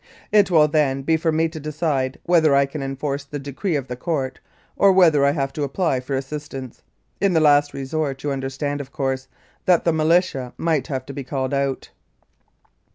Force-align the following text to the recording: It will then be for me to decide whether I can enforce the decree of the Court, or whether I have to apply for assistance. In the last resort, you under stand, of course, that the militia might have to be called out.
It 0.31 0.49
will 0.49 0.67
then 0.67 1.03
be 1.03 1.15
for 1.15 1.31
me 1.31 1.47
to 1.49 1.59
decide 1.59 2.17
whether 2.23 2.55
I 2.55 2.65
can 2.65 2.81
enforce 2.81 3.23
the 3.23 3.37
decree 3.37 3.75
of 3.75 3.87
the 3.87 3.95
Court, 3.95 4.39
or 4.75 4.91
whether 4.91 5.23
I 5.23 5.29
have 5.33 5.53
to 5.53 5.61
apply 5.61 5.99
for 5.99 6.15
assistance. 6.15 6.81
In 7.19 7.33
the 7.33 7.39
last 7.39 7.71
resort, 7.71 8.23
you 8.23 8.31
under 8.31 8.49
stand, 8.49 8.81
of 8.81 8.91
course, 8.91 9.27
that 9.65 9.85
the 9.85 9.93
militia 9.93 10.55
might 10.57 10.87
have 10.87 11.05
to 11.05 11.13
be 11.13 11.23
called 11.23 11.53
out. 11.53 11.91